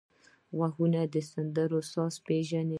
[0.55, 2.69] غوږونه د سندرو ساز پېژني